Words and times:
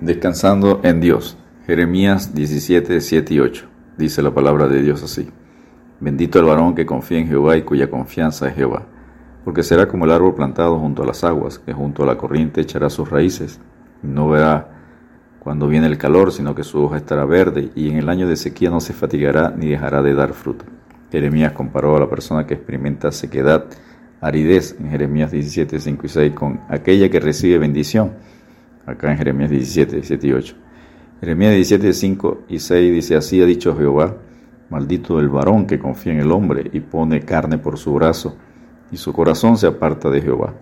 Descansando 0.00 0.80
en 0.82 1.00
Dios. 1.00 1.38
Jeremías 1.66 2.34
17, 2.34 3.00
7 3.00 3.32
y 3.32 3.40
8. 3.40 3.66
Dice 3.96 4.20
la 4.20 4.30
palabra 4.30 4.68
de 4.68 4.82
Dios 4.82 5.02
así. 5.02 5.30
Bendito 6.00 6.38
el 6.38 6.44
varón 6.44 6.74
que 6.74 6.84
confía 6.84 7.18
en 7.18 7.28
Jehová 7.28 7.56
y 7.56 7.62
cuya 7.62 7.88
confianza 7.88 8.46
es 8.46 8.56
Jehová, 8.56 8.84
porque 9.42 9.62
será 9.62 9.88
como 9.88 10.04
el 10.04 10.10
árbol 10.10 10.34
plantado 10.34 10.78
junto 10.78 11.02
a 11.02 11.06
las 11.06 11.24
aguas, 11.24 11.58
que 11.58 11.72
junto 11.72 12.02
a 12.02 12.06
la 12.06 12.18
corriente 12.18 12.60
echará 12.60 12.90
sus 12.90 13.08
raíces, 13.08 13.58
y 14.02 14.06
no 14.08 14.28
verá 14.28 14.68
cuando 15.38 15.66
viene 15.66 15.86
el 15.86 15.96
calor, 15.96 16.30
sino 16.30 16.54
que 16.54 16.62
su 16.62 16.84
hoja 16.84 16.98
estará 16.98 17.24
verde, 17.24 17.70
y 17.74 17.88
en 17.88 17.96
el 17.96 18.10
año 18.10 18.28
de 18.28 18.36
sequía 18.36 18.68
no 18.68 18.80
se 18.80 18.92
fatigará 18.92 19.54
ni 19.56 19.68
dejará 19.68 20.02
de 20.02 20.12
dar 20.12 20.34
fruto. 20.34 20.66
Jeremías 21.10 21.52
comparó 21.52 21.96
a 21.96 22.00
la 22.00 22.10
persona 22.10 22.46
que 22.46 22.52
experimenta 22.52 23.10
sequedad, 23.12 23.64
aridez, 24.20 24.76
en 24.78 24.90
Jeremías 24.90 25.30
17, 25.30 25.80
5 25.80 26.02
y 26.04 26.08
6, 26.10 26.32
con 26.34 26.60
aquella 26.68 27.08
que 27.08 27.18
recibe 27.18 27.56
bendición 27.56 28.35
acá 28.86 29.10
en 29.10 29.18
Jeremías 29.18 29.50
17, 29.50 30.02
7 30.02 30.26
y 30.26 30.32
8. 30.32 30.56
Jeremías 31.20 31.54
17, 31.54 31.92
5 31.92 32.42
y 32.48 32.58
6 32.58 32.94
dice, 32.94 33.16
así 33.16 33.42
ha 33.42 33.46
dicho 33.46 33.76
Jehová, 33.76 34.16
maldito 34.70 35.18
el 35.18 35.28
varón 35.28 35.66
que 35.66 35.78
confía 35.78 36.12
en 36.12 36.20
el 36.20 36.30
hombre 36.30 36.70
y 36.72 36.80
pone 36.80 37.20
carne 37.20 37.58
por 37.58 37.78
su 37.78 37.92
brazo, 37.94 38.36
y 38.90 38.96
su 38.96 39.12
corazón 39.12 39.56
se 39.56 39.66
aparta 39.66 40.10
de 40.10 40.22
Jehová. 40.22 40.54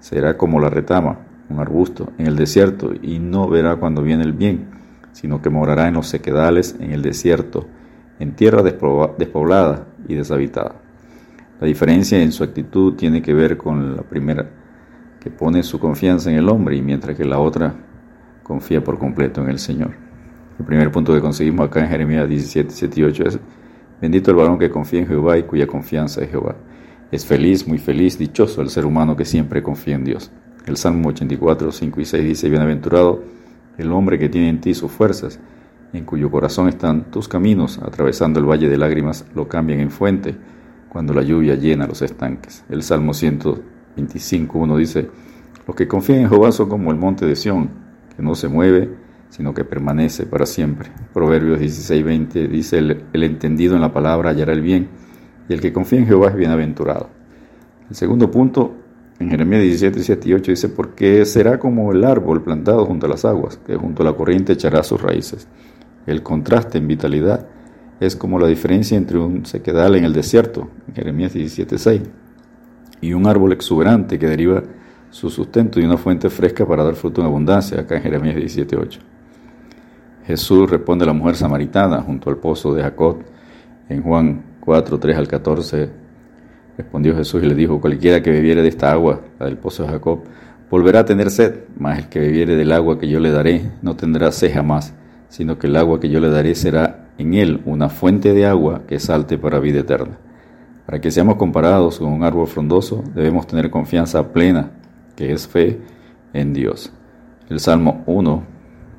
Será 0.00 0.36
como 0.36 0.60
la 0.60 0.68
retama, 0.68 1.20
un 1.48 1.60
arbusto, 1.60 2.12
en 2.18 2.26
el 2.26 2.36
desierto, 2.36 2.92
y 3.00 3.18
no 3.18 3.48
verá 3.48 3.76
cuando 3.76 4.02
viene 4.02 4.24
el 4.24 4.32
bien, 4.32 4.68
sino 5.12 5.40
que 5.40 5.50
morará 5.50 5.88
en 5.88 5.94
los 5.94 6.08
sequedales, 6.08 6.76
en 6.80 6.92
el 6.92 7.02
desierto, 7.02 7.66
en 8.18 8.34
tierra 8.34 8.62
despoblada 8.62 9.86
y 10.08 10.14
deshabitada. 10.14 10.76
La 11.60 11.66
diferencia 11.66 12.20
en 12.20 12.32
su 12.32 12.42
actitud 12.42 12.94
tiene 12.94 13.22
que 13.22 13.34
ver 13.34 13.56
con 13.56 13.96
la 13.96 14.02
primera 14.02 14.48
que 15.22 15.30
pone 15.30 15.62
su 15.62 15.78
confianza 15.78 16.30
en 16.30 16.36
el 16.36 16.48
hombre 16.48 16.76
y 16.76 16.82
mientras 16.82 17.16
que 17.16 17.24
la 17.24 17.38
otra 17.38 17.76
confía 18.42 18.82
por 18.82 18.98
completo 18.98 19.40
en 19.40 19.50
el 19.50 19.60
Señor. 19.60 19.92
El 20.58 20.64
primer 20.64 20.90
punto 20.90 21.14
que 21.14 21.20
conseguimos 21.20 21.66
acá 21.66 21.78
en 21.78 21.88
Jeremías 21.88 22.28
17, 22.28 22.70
7 22.70 23.00
y 23.00 23.04
8 23.04 23.24
es, 23.28 23.38
bendito 24.00 24.32
el 24.32 24.36
varón 24.36 24.58
que 24.58 24.68
confía 24.68 25.00
en 25.00 25.06
Jehová 25.06 25.38
y 25.38 25.44
cuya 25.44 25.68
confianza 25.68 26.22
es 26.22 26.30
Jehová. 26.30 26.56
Es 27.12 27.24
feliz, 27.24 27.68
muy 27.68 27.78
feliz, 27.78 28.18
dichoso 28.18 28.62
el 28.62 28.70
ser 28.70 28.84
humano 28.84 29.14
que 29.14 29.24
siempre 29.24 29.62
confía 29.62 29.94
en 29.94 30.04
Dios. 30.04 30.32
El 30.66 30.76
Salmo 30.76 31.10
84, 31.10 31.70
5 31.70 32.00
y 32.00 32.04
6 32.04 32.24
dice, 32.24 32.48
bienaventurado 32.48 33.22
el 33.78 33.92
hombre 33.92 34.18
que 34.18 34.28
tiene 34.28 34.48
en 34.48 34.60
ti 34.60 34.74
sus 34.74 34.90
fuerzas, 34.90 35.38
en 35.92 36.04
cuyo 36.04 36.32
corazón 36.32 36.68
están 36.68 37.12
tus 37.12 37.28
caminos, 37.28 37.78
atravesando 37.78 38.40
el 38.40 38.46
valle 38.46 38.68
de 38.68 38.76
lágrimas, 38.76 39.24
lo 39.36 39.46
cambian 39.46 39.78
en 39.78 39.90
fuente, 39.90 40.34
cuando 40.88 41.14
la 41.14 41.22
lluvia 41.22 41.54
llena 41.54 41.86
los 41.86 42.02
estanques. 42.02 42.64
El 42.68 42.82
Salmo 42.82 43.14
100 43.14 43.38
25.1 43.96 44.76
dice, 44.76 45.08
los 45.66 45.76
que 45.76 45.86
confían 45.86 46.20
en 46.20 46.28
Jehová 46.28 46.52
son 46.52 46.68
como 46.68 46.90
el 46.90 46.96
monte 46.96 47.26
de 47.26 47.36
Sión, 47.36 47.70
que 48.16 48.22
no 48.22 48.34
se 48.34 48.48
mueve, 48.48 48.90
sino 49.28 49.54
que 49.54 49.64
permanece 49.64 50.26
para 50.26 50.46
siempre. 50.46 50.90
Proverbios 51.12 51.60
16.20 51.60 52.48
dice, 52.48 52.78
el, 52.78 53.04
el 53.12 53.22
entendido 53.22 53.74
en 53.74 53.80
la 53.80 53.92
palabra 53.92 54.30
hallará 54.30 54.52
el 54.52 54.60
bien, 54.60 54.88
y 55.48 55.52
el 55.52 55.60
que 55.60 55.72
confía 55.72 56.00
en 56.00 56.06
Jehová 56.06 56.28
es 56.28 56.36
bienaventurado. 56.36 57.10
El 57.88 57.96
segundo 57.96 58.30
punto, 58.30 58.74
en 59.18 59.30
Jeremías 59.30 59.62
17, 59.62 60.02
7 60.02 60.28
y 60.28 60.34
8 60.34 60.52
dice, 60.52 60.68
porque 60.68 61.24
será 61.24 61.58
como 61.58 61.92
el 61.92 62.04
árbol 62.04 62.42
plantado 62.42 62.84
junto 62.86 63.06
a 63.06 63.10
las 63.10 63.24
aguas, 63.24 63.58
que 63.58 63.76
junto 63.76 64.02
a 64.02 64.06
la 64.06 64.14
corriente 64.14 64.54
echará 64.54 64.82
sus 64.82 65.00
raíces. 65.00 65.46
El 66.06 66.22
contraste 66.22 66.78
en 66.78 66.88
vitalidad 66.88 67.46
es 68.00 68.16
como 68.16 68.38
la 68.38 68.48
diferencia 68.48 68.98
entre 68.98 69.18
un 69.18 69.46
sequedal 69.46 69.94
en 69.94 70.04
el 70.04 70.12
desierto, 70.12 70.68
en 70.88 70.94
Jeremías 70.94 71.32
17, 71.32 71.78
6 71.78 72.02
y 73.02 73.12
un 73.12 73.26
árbol 73.26 73.52
exuberante 73.52 74.18
que 74.18 74.26
deriva 74.26 74.62
su 75.10 75.28
sustento 75.28 75.78
y 75.78 75.84
una 75.84 75.98
fuente 75.98 76.30
fresca 76.30 76.64
para 76.64 76.82
dar 76.82 76.94
fruto 76.94 77.20
en 77.20 77.26
abundancia, 77.26 77.80
acá 77.80 77.96
en 77.96 78.02
Jeremías 78.02 78.36
17.8. 78.36 78.98
Jesús 80.26 80.70
responde 80.70 81.04
a 81.04 81.08
la 81.08 81.12
mujer 81.12 81.36
samaritana 81.36 82.00
junto 82.00 82.30
al 82.30 82.38
pozo 82.38 82.72
de 82.72 82.82
Jacob 82.82 83.18
en 83.88 84.02
Juan 84.02 84.42
4, 84.60 84.98
3 84.98 85.16
al 85.16 85.28
14. 85.28 85.90
Respondió 86.78 87.14
Jesús 87.14 87.42
y 87.42 87.46
le 87.46 87.54
dijo, 87.54 87.80
cualquiera 87.80 88.22
que 88.22 88.30
bebiere 88.30 88.62
de 88.62 88.68
esta 88.68 88.92
agua, 88.92 89.20
la 89.38 89.46
del 89.46 89.58
pozo 89.58 89.82
de 89.82 89.90
Jacob, 89.90 90.20
volverá 90.70 91.00
a 91.00 91.04
tener 91.04 91.30
sed, 91.30 91.64
mas 91.76 91.98
el 91.98 92.08
que 92.08 92.20
bebiere 92.20 92.56
del 92.56 92.72
agua 92.72 92.98
que 92.98 93.08
yo 93.08 93.20
le 93.20 93.30
daré 93.30 93.70
no 93.82 93.96
tendrá 93.96 94.32
sed 94.32 94.54
jamás, 94.54 94.94
sino 95.28 95.58
que 95.58 95.66
el 95.66 95.76
agua 95.76 96.00
que 96.00 96.08
yo 96.08 96.20
le 96.20 96.30
daré 96.30 96.54
será 96.54 97.08
en 97.18 97.34
él 97.34 97.60
una 97.66 97.88
fuente 97.88 98.32
de 98.32 98.46
agua 98.46 98.82
que 98.86 98.98
salte 99.00 99.36
para 99.36 99.58
vida 99.58 99.80
eterna. 99.80 100.18
Para 100.92 101.00
que 101.00 101.10
seamos 101.10 101.36
comparados 101.36 101.98
con 101.98 102.12
un 102.12 102.22
árbol 102.22 102.46
frondoso, 102.46 103.02
debemos 103.14 103.46
tener 103.46 103.70
confianza 103.70 104.30
plena, 104.30 104.72
que 105.16 105.32
es 105.32 105.48
fe 105.48 105.80
en 106.34 106.52
Dios. 106.52 106.92
El 107.48 107.60
Salmo 107.60 108.02
1, 108.04 108.42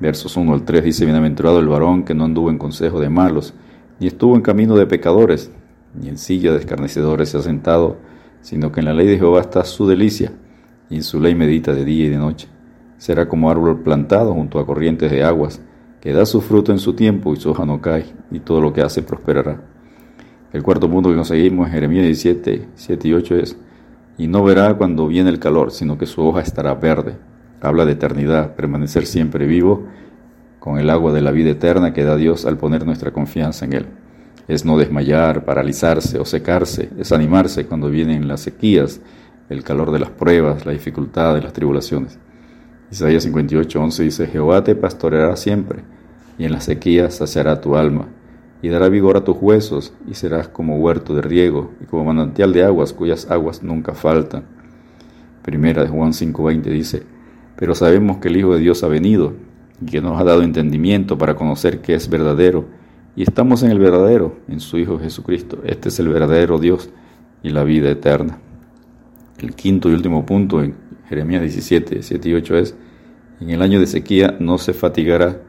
versos 0.00 0.36
1 0.36 0.52
al 0.52 0.64
3 0.64 0.82
dice, 0.82 1.04
Bienaventurado 1.04 1.60
el 1.60 1.68
varón 1.68 2.02
que 2.02 2.12
no 2.12 2.24
anduvo 2.24 2.50
en 2.50 2.58
consejo 2.58 2.98
de 2.98 3.08
malos, 3.08 3.54
ni 4.00 4.08
estuvo 4.08 4.34
en 4.34 4.42
camino 4.42 4.74
de 4.74 4.86
pecadores, 4.86 5.52
ni 5.94 6.08
en 6.08 6.18
silla 6.18 6.50
de 6.50 6.58
escarnecedores 6.58 7.28
se 7.28 7.38
ha 7.38 7.42
sentado, 7.42 7.98
sino 8.40 8.72
que 8.72 8.80
en 8.80 8.86
la 8.86 8.92
ley 8.92 9.06
de 9.06 9.18
Jehová 9.18 9.42
está 9.42 9.62
su 9.62 9.86
delicia, 9.86 10.32
y 10.90 10.96
en 10.96 11.04
su 11.04 11.20
ley 11.20 11.36
medita 11.36 11.72
de 11.72 11.84
día 11.84 12.06
y 12.06 12.08
de 12.08 12.18
noche. 12.18 12.48
Será 12.98 13.28
como 13.28 13.48
árbol 13.48 13.84
plantado 13.84 14.34
junto 14.34 14.58
a 14.58 14.66
corrientes 14.66 15.12
de 15.12 15.22
aguas, 15.22 15.62
que 16.00 16.12
da 16.12 16.26
su 16.26 16.40
fruto 16.40 16.72
en 16.72 16.80
su 16.80 16.94
tiempo 16.94 17.32
y 17.32 17.36
su 17.36 17.50
hoja 17.50 17.64
no 17.64 17.80
cae, 17.80 18.06
y 18.32 18.40
todo 18.40 18.60
lo 18.60 18.72
que 18.72 18.82
hace 18.82 19.02
prosperará. 19.02 19.75
El 20.56 20.62
cuarto 20.62 20.90
punto 20.90 21.10
que 21.10 21.16
conseguimos 21.16 21.66
en 21.66 21.72
Jeremías 21.74 22.06
17, 22.06 22.68
7 22.76 23.08
y 23.08 23.12
8 23.12 23.36
es, 23.36 23.58
y 24.16 24.26
no 24.26 24.42
verá 24.42 24.72
cuando 24.72 25.06
viene 25.06 25.28
el 25.28 25.38
calor, 25.38 25.70
sino 25.70 25.98
que 25.98 26.06
su 26.06 26.26
hoja 26.26 26.40
estará 26.40 26.72
verde. 26.72 27.18
Habla 27.60 27.84
de 27.84 27.92
eternidad, 27.92 28.54
permanecer 28.54 29.04
siempre 29.04 29.44
vivo 29.44 29.86
con 30.58 30.78
el 30.78 30.88
agua 30.88 31.12
de 31.12 31.20
la 31.20 31.30
vida 31.30 31.50
eterna 31.50 31.92
que 31.92 32.04
da 32.04 32.16
Dios 32.16 32.46
al 32.46 32.56
poner 32.56 32.86
nuestra 32.86 33.10
confianza 33.10 33.66
en 33.66 33.74
Él. 33.74 33.86
Es 34.48 34.64
no 34.64 34.78
desmayar, 34.78 35.44
paralizarse 35.44 36.18
o 36.18 36.24
secarse, 36.24 36.88
es 36.98 37.12
animarse 37.12 37.66
cuando 37.66 37.90
vienen 37.90 38.26
las 38.26 38.40
sequías, 38.40 39.02
el 39.50 39.62
calor 39.62 39.90
de 39.90 39.98
las 39.98 40.08
pruebas, 40.08 40.64
la 40.64 40.72
dificultad 40.72 41.34
de 41.34 41.42
las 41.42 41.52
tribulaciones. 41.52 42.18
Isaías 42.90 43.24
58, 43.24 43.78
11 43.78 44.02
dice, 44.04 44.26
Jehová 44.26 44.64
te 44.64 44.74
pastoreará 44.74 45.36
siempre, 45.36 45.84
y 46.38 46.46
en 46.46 46.52
las 46.52 46.64
sequías 46.64 47.16
saciará 47.16 47.60
tu 47.60 47.76
alma 47.76 48.08
y 48.66 48.68
dará 48.68 48.88
vigor 48.88 49.16
a 49.16 49.22
tus 49.22 49.36
huesos, 49.40 49.92
y 50.08 50.14
serás 50.14 50.48
como 50.48 50.76
huerto 50.78 51.14
de 51.14 51.22
riego, 51.22 51.70
y 51.80 51.84
como 51.84 52.06
manantial 52.06 52.52
de 52.52 52.64
aguas, 52.64 52.92
cuyas 52.92 53.30
aguas 53.30 53.62
nunca 53.62 53.94
faltan. 53.94 54.42
Primera 55.42 55.84
de 55.84 55.88
Juan 55.88 56.12
5:20 56.12 56.62
dice, 56.62 57.04
pero 57.54 57.76
sabemos 57.76 58.16
que 58.16 58.26
el 58.26 58.36
Hijo 58.36 58.54
de 58.54 58.58
Dios 58.58 58.82
ha 58.82 58.88
venido, 58.88 59.34
y 59.80 59.86
que 59.86 60.00
nos 60.00 60.20
ha 60.20 60.24
dado 60.24 60.42
entendimiento 60.42 61.16
para 61.16 61.36
conocer 61.36 61.80
que 61.80 61.94
es 61.94 62.10
verdadero, 62.10 62.64
y 63.14 63.22
estamos 63.22 63.62
en 63.62 63.70
el 63.70 63.78
verdadero, 63.78 64.34
en 64.48 64.58
su 64.58 64.78
Hijo 64.78 64.98
Jesucristo. 64.98 65.58
Este 65.64 65.90
es 65.90 66.00
el 66.00 66.08
verdadero 66.08 66.58
Dios 66.58 66.90
y 67.44 67.50
la 67.50 67.62
vida 67.62 67.88
eterna. 67.88 68.40
El 69.38 69.54
quinto 69.54 69.88
y 69.88 69.92
último 69.92 70.26
punto 70.26 70.60
en 70.60 70.74
Jeremías 71.08 71.42
17, 71.42 72.02
7 72.02 72.28
y 72.28 72.34
8 72.34 72.58
es, 72.58 72.74
en 73.38 73.50
el 73.50 73.62
año 73.62 73.78
de 73.78 73.86
sequía 73.86 74.36
no 74.40 74.58
se 74.58 74.72
fatigará 74.72 75.40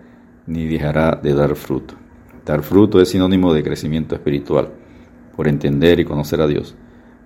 ni 0.45 0.67
dejará 0.67 1.15
de 1.15 1.33
dar 1.33 1.55
fruto. 1.55 1.95
Dar 2.47 2.63
fruto 2.63 3.01
es 3.01 3.09
sinónimo 3.09 3.53
de 3.53 3.61
crecimiento 3.61 4.15
espiritual, 4.15 4.69
por 5.35 5.49
entender 5.49 5.99
y 5.99 6.05
conocer 6.05 6.39
a 6.39 6.47
Dios, 6.47 6.75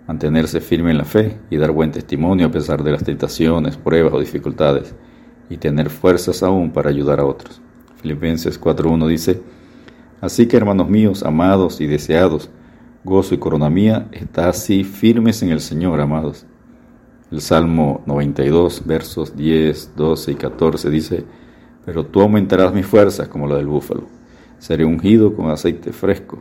mantenerse 0.08 0.62
firme 0.62 0.90
en 0.90 0.98
la 0.98 1.06
fe 1.06 1.38
y 1.52 1.58
dar 1.58 1.70
buen 1.70 1.92
testimonio 1.92 2.48
a 2.48 2.52
pesar 2.52 2.84
de 2.84 2.92
las 2.92 3.04
tentaciones, 3.04 3.78
pruebas 3.78 4.14
o 4.14 4.20
dificultades, 4.20 4.96
y 5.48 5.58
tener 5.58 5.92
fuerzas 5.92 6.42
aún 6.42 6.72
para 6.72 6.90
ayudar 6.90 7.20
a 7.20 7.26
otros. 7.26 7.62
Filipenses 7.98 8.60
4.1 8.60 9.08
dice, 9.08 9.44
Así 10.22 10.48
que 10.48 10.58
hermanos 10.58 10.90
míos, 10.90 11.22
amados 11.22 11.82
y 11.82 11.86
deseados, 11.86 12.50
gozo 13.04 13.36
y 13.36 13.38
corona 13.38 13.70
mía, 13.70 14.08
está 14.14 14.50
así 14.50 14.84
firmes 14.84 15.44
en 15.44 15.52
el 15.52 15.62
Señor, 15.62 16.02
amados. 16.02 16.48
El 17.30 17.42
Salmo 17.42 18.02
92, 18.08 18.88
versos 18.88 19.38
10, 19.38 19.94
12 19.96 20.32
y 20.32 20.36
14 20.36 20.90
dice, 20.90 21.26
Pero 21.86 22.08
tú 22.08 22.22
aumentarás 22.22 22.74
mis 22.74 22.88
fuerzas 22.88 23.28
como 23.28 23.46
la 23.46 23.58
del 23.58 23.68
búfalo 23.68 24.21
seré 24.62 24.86
ungido 24.86 25.36
con 25.36 25.50
aceite 25.50 25.92
fresco. 25.92 26.40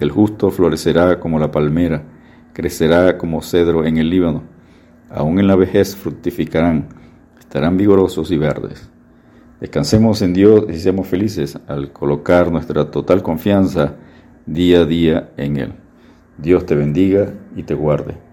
El 0.00 0.10
justo 0.10 0.50
florecerá 0.50 1.20
como 1.20 1.38
la 1.38 1.50
palmera, 1.50 2.02
crecerá 2.54 3.18
como 3.18 3.42
cedro 3.42 3.84
en 3.84 3.98
el 3.98 4.08
Líbano. 4.08 4.42
Aún 5.10 5.38
en 5.38 5.46
la 5.46 5.54
vejez 5.54 5.94
fructificarán, 5.94 6.88
estarán 7.38 7.76
vigorosos 7.76 8.30
y 8.30 8.38
verdes. 8.38 8.88
Descansemos 9.60 10.22
en 10.22 10.32
Dios 10.32 10.64
y 10.70 10.78
seamos 10.78 11.06
felices 11.06 11.58
al 11.68 11.92
colocar 11.92 12.50
nuestra 12.50 12.90
total 12.90 13.22
confianza 13.22 13.96
día 14.46 14.80
a 14.80 14.84
día 14.86 15.30
en 15.36 15.58
Él. 15.58 15.72
Dios 16.38 16.64
te 16.64 16.74
bendiga 16.74 17.34
y 17.54 17.64
te 17.64 17.74
guarde. 17.74 18.31